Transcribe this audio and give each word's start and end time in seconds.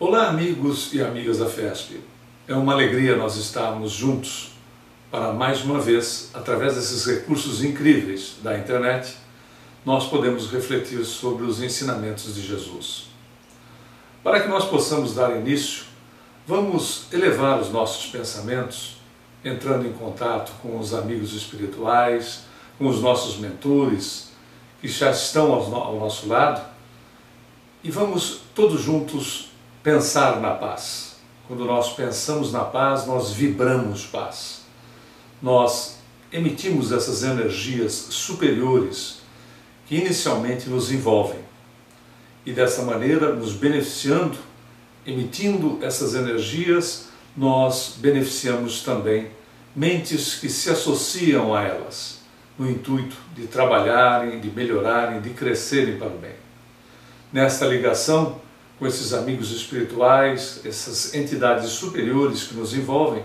Olá, 0.00 0.28
amigos 0.28 0.94
e 0.94 1.02
amigas 1.02 1.38
da 1.38 1.46
FESP. 1.46 2.00
É 2.46 2.54
uma 2.54 2.72
alegria 2.72 3.16
nós 3.16 3.34
estarmos 3.34 3.90
juntos 3.90 4.52
para 5.10 5.32
mais 5.32 5.64
uma 5.64 5.80
vez, 5.80 6.30
através 6.32 6.76
desses 6.76 7.04
recursos 7.04 7.64
incríveis 7.64 8.36
da 8.40 8.56
internet, 8.56 9.16
nós 9.84 10.06
podemos 10.06 10.52
refletir 10.52 11.04
sobre 11.04 11.44
os 11.44 11.60
ensinamentos 11.60 12.32
de 12.32 12.46
Jesus. 12.46 13.06
Para 14.22 14.38
que 14.38 14.46
nós 14.46 14.66
possamos 14.66 15.16
dar 15.16 15.36
início, 15.36 15.86
vamos 16.46 17.12
elevar 17.12 17.60
os 17.60 17.72
nossos 17.72 18.06
pensamentos, 18.06 18.98
entrando 19.44 19.84
em 19.84 19.92
contato 19.92 20.52
com 20.62 20.78
os 20.78 20.94
amigos 20.94 21.34
espirituais, 21.34 22.44
com 22.78 22.86
os 22.86 23.00
nossos 23.00 23.36
mentores, 23.38 24.30
que 24.80 24.86
já 24.86 25.10
estão 25.10 25.52
ao 25.52 25.98
nosso 25.98 26.28
lado, 26.28 26.64
e 27.82 27.90
vamos 27.90 28.42
todos 28.54 28.80
juntos 28.80 29.48
pensar 29.82 30.40
na 30.40 30.54
paz. 30.54 31.16
Quando 31.46 31.64
nós 31.64 31.92
pensamos 31.94 32.52
na 32.52 32.64
paz, 32.64 33.06
nós 33.06 33.30
vibramos 33.32 34.04
paz. 34.04 34.62
Nós 35.40 35.98
emitimos 36.32 36.92
essas 36.92 37.22
energias 37.22 37.92
superiores 37.92 39.18
que 39.86 39.96
inicialmente 39.96 40.68
nos 40.68 40.92
envolvem. 40.92 41.40
E 42.44 42.52
dessa 42.52 42.82
maneira, 42.82 43.32
nos 43.32 43.52
beneficiando, 43.52 44.36
emitindo 45.06 45.78
essas 45.82 46.14
energias, 46.14 47.08
nós 47.36 47.94
beneficiamos 47.98 48.82
também 48.82 49.30
mentes 49.74 50.34
que 50.34 50.48
se 50.48 50.70
associam 50.70 51.54
a 51.54 51.62
elas, 51.62 52.18
no 52.58 52.68
intuito 52.68 53.16
de 53.34 53.46
trabalharem, 53.46 54.40
de 54.40 54.50
melhorarem, 54.50 55.20
de 55.20 55.30
crescerem 55.30 55.98
para 55.98 56.08
o 56.08 56.18
bem. 56.18 56.32
Nesta 57.32 57.64
ligação, 57.66 58.40
com 58.78 58.86
esses 58.86 59.12
amigos 59.12 59.50
espirituais, 59.50 60.60
essas 60.64 61.14
entidades 61.14 61.70
superiores 61.70 62.44
que 62.44 62.54
nos 62.54 62.72
envolvem, 62.74 63.24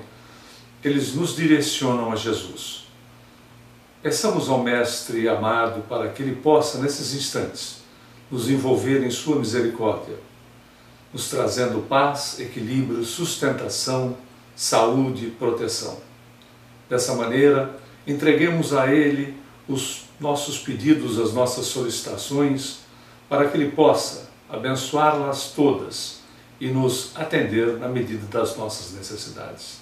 eles 0.83 1.13
nos 1.13 1.35
direcionam 1.35 2.11
a 2.11 2.15
Jesus. 2.15 2.87
Peçamos 4.01 4.49
ao 4.49 4.61
Mestre 4.61 5.29
amado 5.29 5.83
para 5.87 6.09
que 6.09 6.23
Ele 6.23 6.35
possa, 6.35 6.79
nesses 6.79 7.13
instantes, 7.13 7.77
nos 8.29 8.49
envolver 8.49 9.03
em 9.03 9.11
Sua 9.11 9.37
misericórdia, 9.37 10.15
nos 11.13 11.29
trazendo 11.29 11.87
paz, 11.87 12.39
equilíbrio, 12.39 13.05
sustentação, 13.05 14.17
saúde 14.55 15.27
e 15.27 15.31
proteção. 15.31 15.99
Dessa 16.89 17.13
maneira, 17.13 17.79
entreguemos 18.05 18.73
a 18.73 18.91
Ele 18.91 19.37
os 19.69 20.05
nossos 20.19 20.57
pedidos, 20.57 21.19
as 21.19 21.31
nossas 21.31 21.67
solicitações, 21.67 22.79
para 23.29 23.47
que 23.47 23.55
Ele 23.55 23.71
possa 23.71 24.32
abençoá-las 24.53 25.51
todas 25.55 26.19
e 26.59 26.67
nos 26.67 27.11
atender 27.15 27.79
na 27.79 27.87
medida 27.87 28.25
das 28.27 28.55
nossas 28.55 28.93
necessidades. 28.93 29.79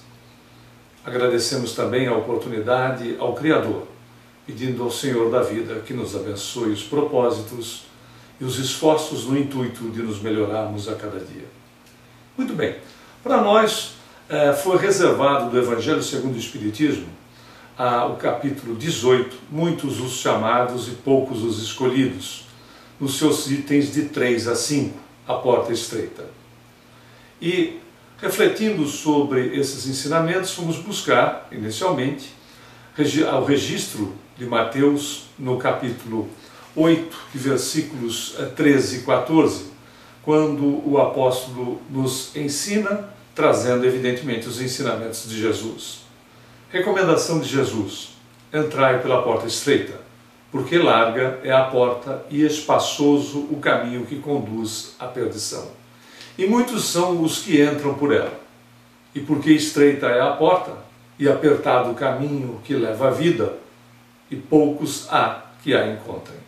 Agradecemos 1.03 1.73
também 1.73 2.08
a 2.08 2.16
oportunidade 2.16 3.17
ao 3.19 3.33
Criador, 3.33 3.86
pedindo 4.47 4.81
ao 4.81 4.89
Senhor 4.89 5.30
da 5.30 5.42
vida 5.42 5.81
que 5.86 5.94
nos 5.94 6.16
abençoe 6.16 6.72
os 6.72 6.83
propósitos 6.83 7.83
e 8.39 8.45
os 8.45 8.58
esforços 8.58 9.25
no 9.25 9.38
intuito 9.38 9.89
de 9.89 10.02
nos 10.02 10.22
melhorarmos 10.22 10.88
a 10.88 10.95
cada 10.95 11.19
dia. 11.19 11.45
Muito 12.38 12.53
bem, 12.53 12.77
para 13.22 13.42
nós 13.42 13.95
eh, 14.30 14.53
foi 14.53 14.77
reservado 14.77 15.49
do 15.49 15.59
Evangelho 15.59 16.02
segundo 16.02 16.36
o 16.36 16.39
Espiritismo 16.39 17.22
o 18.11 18.16
capítulo 18.16 18.75
18, 18.75 19.36
muitos 19.49 19.99
os 19.99 20.14
chamados 20.14 20.88
e 20.88 20.92
poucos 20.92 21.42
os 21.42 21.61
escolhidos 21.64 22.45
nos 23.02 23.18
seus 23.18 23.50
itens 23.50 23.92
de 23.92 24.04
3 24.04 24.48
a 24.48 24.56
5, 24.56 24.96
a 25.28 25.34
porta 25.34 25.74
estreita. 25.74 26.24
E, 27.42 27.80
refletindo 28.20 28.86
sobre 28.86 29.58
esses 29.58 29.88
ensinamentos, 29.88 30.54
fomos 30.54 30.78
buscar, 30.78 31.48
inicialmente, 31.52 32.32
o 32.96 33.44
registro 33.44 34.14
de 34.38 34.46
Mateus 34.46 35.23
no 35.40 35.58
capítulo 35.58 36.30
8, 36.76 37.17
versículos 37.34 38.36
13 38.56 38.95
eh, 38.95 39.00
e 39.00 39.04
14, 39.04 39.72
quando 40.22 40.88
o 40.88 41.02
apóstolo 41.02 41.82
nos 41.90 42.36
ensina, 42.36 43.10
trazendo 43.34 43.84
evidentemente 43.84 44.48
os 44.48 44.61
ensinamentos 44.61 45.28
de 45.28 45.42
Jesus. 45.42 46.02
Recomendação 46.70 47.40
de 47.40 47.50
Jesus: 47.50 48.10
entrai 48.54 49.02
pela 49.02 49.23
porta 49.23 49.48
estreita 49.48 50.11
porque 50.52 50.78
larga 50.78 51.39
é 51.44 51.52
a 51.52 51.64
porta 51.64 52.26
e 52.30 52.45
espaçoso 52.45 53.48
o 53.50 53.60
caminho 53.62 54.06
que 54.06 54.17
conduz 54.17 54.95
à 55.00 55.08
perdição. 55.08 55.72
E 56.38 56.45
muitos 56.45 56.86
são 56.86 57.22
os 57.22 57.39
que 57.39 57.62
entram 57.62 57.94
por 57.94 58.14
ela. 58.14 58.39
E 59.16 59.20
porque 59.20 59.52
estreita 59.52 60.08
é 60.08 60.22
a 60.22 60.32
porta 60.32 60.73
e 61.17 61.30
apertado 61.30 61.92
o 61.92 61.95
caminho 61.95 62.60
que 62.64 62.73
leva 62.73 63.08
à 63.08 63.11
vida, 63.11 63.54
e 64.30 64.36
poucos 64.36 65.08
há 65.11 65.42
que 65.61 65.76
a 65.76 65.88
encontrem. 65.88 66.40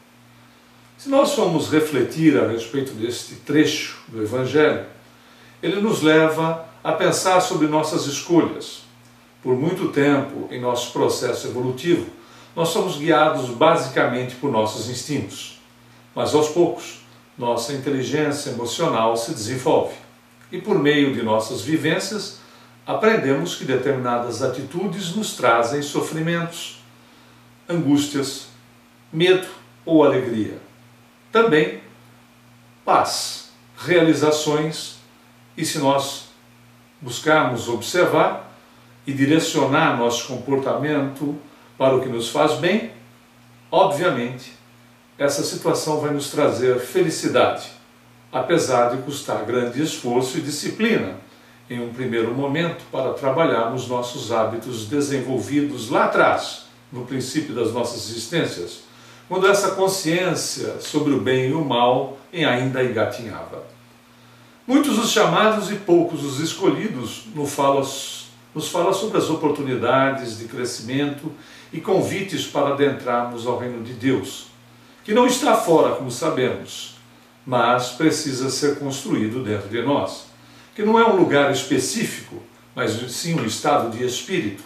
Se 0.97 1.09
nós 1.09 1.33
formos 1.33 1.69
refletir 1.69 2.37
a 2.39 2.47
respeito 2.47 2.93
deste 2.93 3.35
trecho 3.35 4.01
do 4.07 4.23
Evangelho, 4.23 4.85
ele 5.61 5.79
nos 5.81 6.01
leva 6.01 6.65
a 6.83 6.93
pensar 6.93 7.39
sobre 7.41 7.67
nossas 7.67 8.05
escolhas. 8.05 8.83
Por 9.43 9.55
muito 9.55 9.89
tempo, 9.89 10.47
em 10.49 10.59
nosso 10.59 10.91
processo 10.91 11.47
evolutivo, 11.47 12.09
nós 12.55 12.69
somos 12.69 12.97
guiados 12.97 13.49
basicamente 13.49 14.35
por 14.35 14.51
nossos 14.51 14.89
instintos, 14.89 15.59
mas 16.15 16.33
aos 16.33 16.49
poucos 16.49 17.03
nossa 17.37 17.73
inteligência 17.73 18.51
emocional 18.51 19.17
se 19.17 19.31
desenvolve 19.31 19.95
e 20.51 20.61
por 20.61 20.77
meio 20.77 21.13
de 21.13 21.23
nossas 21.23 21.61
vivências 21.61 22.39
aprendemos 22.85 23.55
que 23.55 23.65
determinadas 23.65 24.43
atitudes 24.43 25.15
nos 25.15 25.35
trazem 25.35 25.81
sofrimentos, 25.81 26.79
angústias, 27.67 28.47
medo 29.11 29.47
ou 29.85 30.03
alegria. 30.03 30.59
Também 31.31 31.81
paz, 32.85 33.49
realizações 33.77 34.97
e 35.57 35.65
se 35.65 35.79
nós 35.79 36.25
buscarmos 37.01 37.67
observar 37.67 38.53
e 39.07 39.13
direcionar 39.13 39.97
nosso 39.97 40.27
comportamento 40.27 41.35
para 41.77 41.95
o 41.95 42.01
que 42.01 42.09
nos 42.09 42.29
faz 42.29 42.53
bem, 42.53 42.91
obviamente, 43.71 44.53
essa 45.17 45.43
situação 45.43 45.99
vai 45.99 46.11
nos 46.11 46.29
trazer 46.29 46.79
felicidade, 46.79 47.67
apesar 48.31 48.95
de 48.95 49.01
custar 49.03 49.45
grande 49.45 49.81
esforço 49.81 50.37
e 50.37 50.41
disciplina 50.41 51.15
em 51.69 51.79
um 51.79 51.93
primeiro 51.93 52.33
momento 52.33 52.83
para 52.91 53.13
trabalharmos 53.13 53.87
nossos 53.87 54.31
hábitos 54.31 54.85
desenvolvidos 54.85 55.89
lá 55.89 56.05
atrás, 56.05 56.63
no 56.91 57.05
princípio 57.05 57.55
das 57.55 57.71
nossas 57.71 58.09
existências, 58.09 58.81
quando 59.27 59.47
essa 59.47 59.71
consciência 59.71 60.79
sobre 60.79 61.13
o 61.13 61.21
bem 61.21 61.49
e 61.49 61.53
o 61.53 61.63
mal 61.63 62.17
ainda 62.33 62.83
engatinhava. 62.83 63.63
Muitos 64.65 64.97
os 64.97 65.11
chamados 65.11 65.71
e 65.71 65.75
poucos 65.75 66.23
os 66.23 66.39
escolhidos 66.39 67.23
nos 67.33 67.53
falam, 67.53 67.83
nos 68.53 68.69
fala 68.69 68.93
sobre 68.93 69.17
as 69.17 69.29
oportunidades 69.29 70.37
de 70.37 70.45
crescimento 70.45 71.31
e 71.71 71.81
convites 71.81 72.45
para 72.45 72.73
adentrarmos 72.73 73.47
ao 73.47 73.57
reino 73.57 73.83
de 73.83 73.93
Deus, 73.93 74.47
que 75.03 75.13
não 75.13 75.25
está 75.25 75.55
fora, 75.55 75.95
como 75.95 76.11
sabemos, 76.11 76.97
mas 77.45 77.89
precisa 77.89 78.49
ser 78.49 78.77
construído 78.77 79.43
dentro 79.43 79.69
de 79.69 79.81
nós, 79.81 80.27
que 80.75 80.83
não 80.83 80.99
é 80.99 81.05
um 81.05 81.15
lugar 81.15 81.51
específico, 81.51 82.41
mas 82.75 82.91
sim 83.11 83.39
um 83.39 83.45
estado 83.45 83.95
de 83.95 84.05
espírito, 84.05 84.63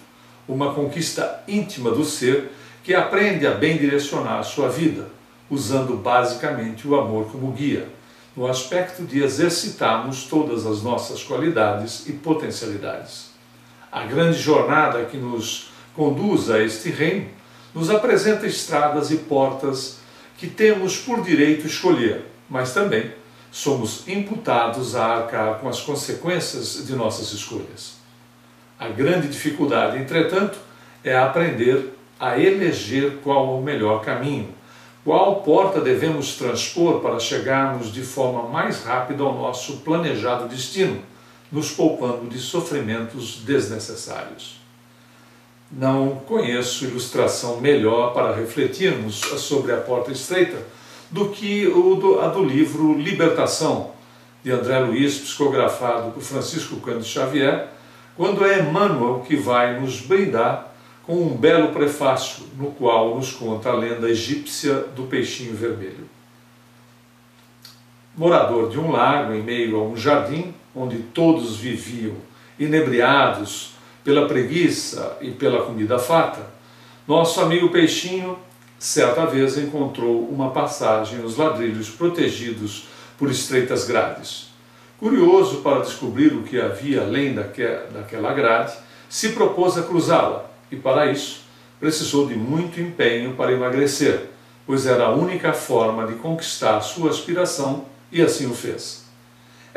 uma 0.47 0.73
conquista 0.73 1.43
íntima 1.47 1.91
do 1.91 2.05
ser 2.05 2.51
que 2.83 2.93
aprende 2.93 3.45
a 3.45 3.51
bem 3.51 3.77
direcionar 3.77 4.39
a 4.39 4.43
sua 4.43 4.69
vida, 4.69 5.09
usando 5.49 5.95
basicamente 5.97 6.87
o 6.87 6.95
amor 6.95 7.31
como 7.31 7.51
guia, 7.51 7.89
no 8.35 8.47
aspecto 8.47 9.03
de 9.03 9.23
exercitarmos 9.23 10.25
todas 10.25 10.65
as 10.65 10.83
nossas 10.83 11.23
qualidades 11.23 12.07
e 12.07 12.13
potencialidades. 12.13 13.36
A 13.91 14.03
grande 14.03 14.37
jornada 14.37 15.05
que 15.05 15.17
nos 15.17 15.69
conduz 15.95 16.49
a 16.49 16.61
este 16.61 16.89
reino, 16.89 17.27
nos 17.73 17.89
apresenta 17.89 18.45
estradas 18.45 19.11
e 19.11 19.17
portas 19.17 19.97
que 20.37 20.47
temos 20.47 20.97
por 20.97 21.21
direito 21.23 21.65
escolher, 21.65 22.25
mas 22.49 22.73
também 22.73 23.11
somos 23.51 24.07
imputados 24.07 24.95
a 24.95 25.17
arcar 25.17 25.59
com 25.59 25.67
as 25.67 25.81
consequências 25.81 26.85
de 26.85 26.95
nossas 26.95 27.33
escolhas. 27.33 27.97
A 28.79 28.87
grande 28.89 29.27
dificuldade, 29.27 29.97
entretanto, 29.97 30.59
é 31.03 31.17
aprender 31.17 31.93
a 32.19 32.37
eleger 32.37 33.17
qual 33.23 33.57
o 33.57 33.63
melhor 33.63 34.03
caminho, 34.03 34.49
qual 35.03 35.37
porta 35.37 35.81
devemos 35.81 36.35
transpor 36.35 36.99
para 36.99 37.19
chegarmos 37.19 37.91
de 37.91 38.03
forma 38.03 38.43
mais 38.49 38.83
rápida 38.83 39.23
ao 39.23 39.33
nosso 39.33 39.77
planejado 39.77 40.47
destino, 40.47 41.01
nos 41.51 41.71
poupando 41.71 42.27
de 42.29 42.39
sofrimentos 42.39 43.41
desnecessários. 43.45 44.59
Não 45.71 46.15
conheço 46.27 46.85
ilustração 46.85 47.59
melhor 47.59 48.13
para 48.13 48.33
refletirmos 48.33 49.15
sobre 49.15 49.73
a 49.73 49.77
porta 49.77 50.11
estreita 50.11 50.61
do 51.11 51.29
que 51.29 51.65
a 52.21 52.27
do 52.27 52.43
livro 52.43 52.97
Libertação, 52.97 53.91
de 54.43 54.51
André 54.51 54.79
Luiz, 54.79 55.17
psicografado 55.17 56.11
por 56.11 56.21
Francisco 56.21 56.77
Cândido 56.77 57.05
Xavier, 57.05 57.67
quando 58.15 58.45
é 58.45 58.59
Emmanuel 58.59 59.23
que 59.27 59.35
vai 59.35 59.79
nos 59.79 60.01
brindar 60.01 60.73
com 61.03 61.15
um 61.15 61.35
belo 61.35 61.69
prefácio 61.69 62.45
no 62.57 62.71
qual 62.71 63.15
nos 63.15 63.31
conta 63.31 63.69
a 63.69 63.73
lenda 63.73 64.09
egípcia 64.09 64.75
do 64.95 65.03
peixinho 65.03 65.55
vermelho. 65.55 66.09
Morador 68.15 68.69
de 68.69 68.79
um 68.79 68.91
lago 68.91 69.33
em 69.33 69.43
meio 69.43 69.77
a 69.77 69.83
um 69.83 69.95
jardim 69.95 70.53
onde 70.77 70.97
todos 70.99 71.57
viviam 71.57 72.15
inebriados 72.59 73.71
pela 74.03 74.27
preguiça 74.27 75.17
e 75.19 75.31
pela 75.31 75.63
comida 75.65 75.97
farta, 75.97 76.41
nosso 77.07 77.41
amigo 77.41 77.69
peixinho 77.69 78.37
certa 78.77 79.25
vez 79.25 79.57
encontrou 79.57 80.27
uma 80.29 80.51
passagem 80.51 81.19
nos 81.19 81.35
ladrilhos 81.35 81.89
protegidos 81.89 82.87
por 83.17 83.31
estreitas 83.31 83.85
grades. 83.85 84.49
Curioso 84.99 85.57
para 85.57 85.81
descobrir 85.81 86.33
o 86.33 86.43
que 86.43 86.59
havia 86.59 87.01
além 87.01 87.33
daquela 87.33 88.33
grade, 88.33 88.73
se 89.09 89.29
propôs 89.29 89.77
a 89.77 89.83
cruzá-la 89.83 90.49
e, 90.71 90.75
para 90.75 91.11
isso, 91.11 91.41
precisou 91.79 92.27
de 92.27 92.35
muito 92.35 92.81
empenho 92.81 93.33
para 93.33 93.51
emagrecer, 93.51 94.29
pois 94.65 94.85
era 94.85 95.05
a 95.05 95.13
única 95.13 95.53
forma 95.53 96.05
de 96.05 96.15
conquistar 96.15 96.81
sua 96.81 97.09
aspiração 97.09 97.85
e 98.11 98.21
assim 98.21 98.47
o 98.47 98.53
fez. 98.53 99.06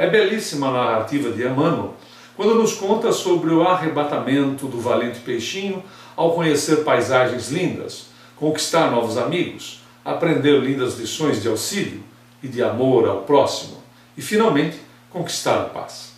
É 0.00 0.08
belíssima 0.08 0.68
a 0.68 0.72
narrativa 0.72 1.30
de 1.30 1.42
Emmanuel 1.42 1.94
quando 2.34 2.54
nos 2.54 2.72
conta 2.72 3.12
sobre 3.12 3.52
o 3.52 3.68
arrebatamento 3.68 4.66
do 4.66 4.80
valente 4.80 5.20
peixinho 5.20 5.84
ao 6.16 6.32
conhecer 6.32 6.76
paisagens 6.76 7.50
lindas, 7.50 8.06
conquistar 8.34 8.90
novos 8.90 9.18
amigos, 9.18 9.82
aprender 10.02 10.58
lindas 10.58 10.98
lições 10.98 11.42
de 11.42 11.48
auxílio 11.48 12.02
e 12.42 12.48
de 12.48 12.62
amor 12.62 13.06
ao 13.06 13.24
próximo 13.24 13.76
e, 14.16 14.22
finalmente, 14.22 14.78
conquistar 15.10 15.60
a 15.60 15.64
paz. 15.64 16.14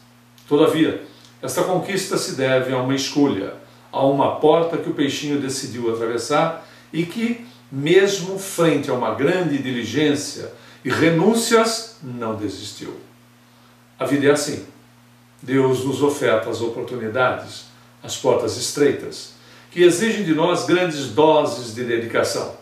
Todavia, 0.49 1.03
esta 1.43 1.65
conquista 1.65 2.17
se 2.17 2.37
deve 2.37 2.73
a 2.73 2.79
uma 2.79 2.95
escolha, 2.95 3.55
a 3.91 4.07
uma 4.07 4.37
porta 4.37 4.77
que 4.77 4.91
o 4.91 4.95
peixinho 4.95 5.41
decidiu 5.41 5.93
atravessar 5.93 6.65
e 6.93 7.05
que, 7.05 7.45
mesmo 7.69 8.39
frente 8.39 8.89
a 8.89 8.95
uma 8.95 9.13
grande 9.17 9.59
diligência 9.59 10.53
e 10.85 10.89
renúncias, 10.89 11.97
não 12.01 12.37
desistiu. 12.37 13.12
A 14.03 14.05
vida 14.05 14.27
é 14.27 14.31
assim. 14.33 14.67
Deus 15.41 15.85
nos 15.85 16.03
oferta 16.03 16.51
as 16.51 16.61
oportunidades, 16.61 17.67
as 18.03 18.17
portas 18.17 18.57
estreitas, 18.57 19.35
que 19.71 19.81
exigem 19.85 20.25
de 20.25 20.35
nós 20.35 20.67
grandes 20.67 21.07
doses 21.11 21.73
de 21.73 21.85
dedicação. 21.85 22.57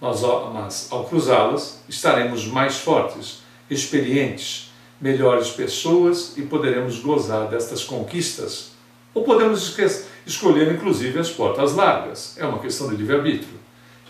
Nós, 0.00 0.20
mas, 0.52 0.88
ao 0.90 1.04
cruzá-las, 1.04 1.80
estaremos 1.88 2.44
mais 2.44 2.78
fortes, 2.78 3.38
experientes, 3.70 4.72
melhores 5.00 5.50
pessoas 5.50 6.36
e 6.36 6.42
poderemos 6.42 6.98
gozar 6.98 7.46
destas 7.46 7.84
conquistas. 7.84 8.72
Ou 9.14 9.22
podemos 9.22 9.78
escolher, 10.26 10.72
inclusive, 10.74 11.20
as 11.20 11.30
portas 11.30 11.72
largas. 11.74 12.36
É 12.36 12.44
uma 12.44 12.58
questão 12.58 12.88
de 12.88 12.96
livre-arbítrio, 12.96 13.60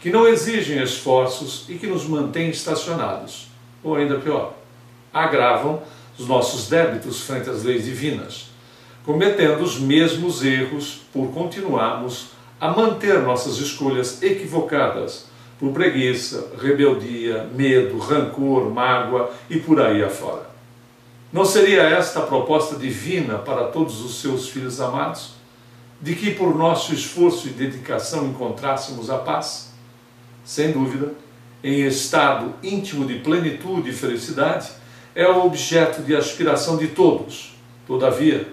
que 0.00 0.08
não 0.08 0.26
exigem 0.26 0.82
esforços 0.82 1.66
e 1.68 1.74
que 1.74 1.86
nos 1.86 2.06
mantêm 2.06 2.48
estacionados. 2.48 3.48
Ou 3.84 3.96
ainda 3.96 4.18
pior, 4.18 4.54
agravam 5.12 5.82
os 6.20 6.28
nossos 6.28 6.68
débitos 6.68 7.22
frente 7.22 7.48
às 7.48 7.62
leis 7.62 7.86
divinas, 7.86 8.50
cometendo 9.06 9.62
os 9.62 9.80
mesmos 9.80 10.44
erros 10.44 11.00
por 11.12 11.28
continuarmos 11.28 12.32
a 12.60 12.70
manter 12.70 13.20
nossas 13.22 13.56
escolhas 13.56 14.22
equivocadas 14.22 15.30
por 15.58 15.72
preguiça, 15.72 16.52
rebeldia, 16.60 17.48
medo, 17.54 17.98
rancor, 17.98 18.70
mágoa 18.70 19.30
e 19.48 19.58
por 19.58 19.80
aí 19.80 20.04
afora. 20.04 20.50
Não 21.32 21.44
seria 21.44 21.82
esta 21.82 22.20
a 22.20 22.26
proposta 22.26 22.76
divina 22.76 23.38
para 23.38 23.68
todos 23.68 24.04
os 24.04 24.20
seus 24.20 24.48
filhos 24.48 24.80
amados? 24.80 25.34
De 26.02 26.14
que 26.14 26.32
por 26.32 26.54
nosso 26.54 26.92
esforço 26.92 27.48
e 27.48 27.50
dedicação 27.50 28.26
encontrássemos 28.26 29.08
a 29.08 29.18
paz? 29.18 29.72
Sem 30.44 30.72
dúvida, 30.72 31.12
em 31.62 31.86
estado 31.86 32.54
íntimo 32.62 33.06
de 33.06 33.20
plenitude 33.20 33.90
e 33.90 33.92
felicidade, 33.92 34.79
é 35.14 35.26
o 35.26 35.44
objeto 35.44 36.02
de 36.02 36.14
aspiração 36.14 36.76
de 36.76 36.88
todos. 36.88 37.54
Todavia, 37.86 38.48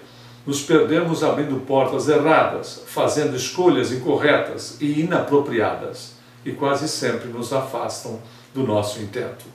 nos 0.45 0.61
perdemos 0.61 1.23
abrindo 1.23 1.59
portas 1.65 2.07
erradas, 2.07 2.83
fazendo 2.87 3.35
escolhas 3.35 3.91
incorretas 3.91 4.77
e 4.79 5.01
inapropriadas, 5.01 6.13
e 6.45 6.51
quase 6.51 6.87
sempre 6.87 7.27
nos 7.27 7.51
afastam 7.51 8.19
do 8.53 8.63
nosso 8.63 8.99
intento. 9.01 9.45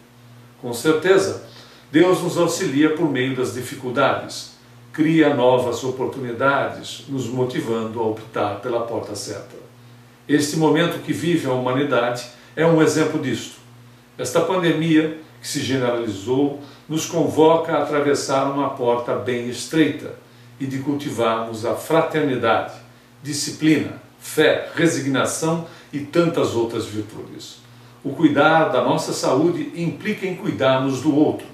Com 0.60 0.72
certeza, 0.72 1.44
Deus 1.90 2.22
nos 2.22 2.36
auxilia 2.36 2.94
por 2.94 3.10
meio 3.10 3.34
das 3.34 3.54
dificuldades, 3.54 4.52
cria 4.92 5.34
novas 5.34 5.82
oportunidades, 5.82 7.04
nos 7.08 7.26
motivando 7.26 7.98
a 7.98 8.06
optar 8.06 8.60
pela 8.60 8.82
porta 8.82 9.14
certa. 9.16 9.56
Este 10.28 10.56
momento 10.56 11.02
que 11.02 11.12
vive 11.12 11.46
a 11.46 11.52
humanidade 11.52 12.26
é 12.54 12.66
um 12.66 12.80
exemplo 12.82 13.20
disto. 13.20 13.56
Esta 14.16 14.40
pandemia, 14.40 15.18
que 15.40 15.48
se 15.48 15.60
generalizou, 15.60 16.60
nos 16.92 17.06
convoca 17.06 17.72
a 17.72 17.82
atravessar 17.84 18.52
uma 18.52 18.68
porta 18.68 19.14
bem 19.14 19.48
estreita 19.48 20.14
e 20.60 20.66
de 20.66 20.80
cultivarmos 20.80 21.64
a 21.64 21.74
fraternidade, 21.74 22.74
disciplina, 23.22 23.94
fé, 24.20 24.68
resignação 24.74 25.66
e 25.90 26.00
tantas 26.00 26.54
outras 26.54 26.84
virtudes. 26.84 27.62
O 28.04 28.10
cuidar 28.10 28.64
da 28.64 28.84
nossa 28.84 29.14
saúde 29.14 29.72
implica 29.74 30.26
em 30.26 30.36
cuidarmos 30.36 31.00
do 31.00 31.16
outro, 31.16 31.46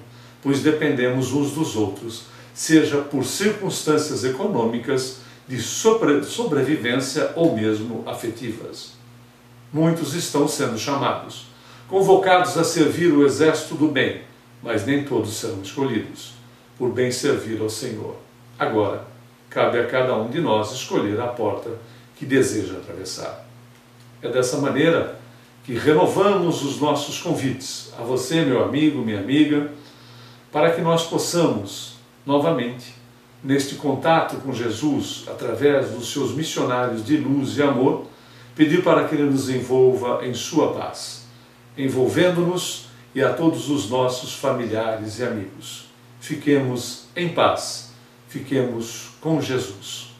pois 0.42 0.60
dependemos 0.60 1.32
uns 1.32 1.52
dos 1.52 1.76
outros, 1.76 2.24
seja 2.52 2.96
por 2.96 3.24
circunstâncias 3.24 4.24
econômicas, 4.24 5.20
de 5.46 5.62
sobrevivência 5.62 7.30
ou 7.36 7.54
mesmo 7.54 8.02
afetivas. 8.06 8.94
Muitos 9.72 10.14
estão 10.14 10.48
sendo 10.48 10.76
chamados, 10.76 11.46
convocados 11.86 12.58
a 12.58 12.64
servir 12.64 13.12
o 13.12 13.24
exército 13.24 13.76
do 13.76 13.86
bem, 13.86 14.26
mas 14.62 14.86
nem 14.86 15.04
todos 15.04 15.34
serão 15.34 15.62
escolhidos, 15.62 16.34
por 16.76 16.90
bem 16.90 17.10
servir 17.10 17.60
ao 17.60 17.70
Senhor. 17.70 18.16
Agora, 18.58 19.04
cabe 19.50 19.78
a 19.78 19.86
cada 19.86 20.16
um 20.16 20.28
de 20.28 20.40
nós 20.40 20.72
escolher 20.72 21.20
a 21.20 21.28
porta 21.28 21.70
que 22.16 22.26
deseja 22.26 22.74
atravessar. 22.74 23.46
É 24.20 24.28
dessa 24.28 24.58
maneira 24.58 25.18
que 25.64 25.74
renovamos 25.74 26.64
os 26.64 26.80
nossos 26.80 27.20
convites 27.20 27.92
a 27.98 28.02
você, 28.02 28.44
meu 28.44 28.64
amigo, 28.64 29.00
minha 29.00 29.20
amiga, 29.20 29.70
para 30.50 30.72
que 30.72 30.80
nós 30.80 31.04
possamos, 31.06 31.94
novamente, 32.24 32.94
neste 33.44 33.76
contato 33.76 34.36
com 34.38 34.52
Jesus, 34.52 35.24
através 35.28 35.90
dos 35.90 36.10
seus 36.12 36.34
missionários 36.34 37.04
de 37.04 37.16
luz 37.16 37.56
e 37.56 37.62
amor, 37.62 38.06
pedir 38.56 38.82
para 38.82 39.06
que 39.06 39.14
Ele 39.14 39.30
nos 39.30 39.48
envolva 39.48 40.26
em 40.26 40.34
Sua 40.34 40.72
paz, 40.72 41.26
envolvendo-nos 41.76 42.87
e 43.18 43.22
a 43.24 43.34
todos 43.34 43.68
os 43.68 43.90
nossos 43.90 44.32
familiares 44.32 45.18
e 45.18 45.24
amigos. 45.24 45.86
Fiquemos 46.20 47.06
em 47.16 47.28
paz, 47.28 47.90
fiquemos 48.28 49.08
com 49.20 49.40
Jesus. 49.40 50.14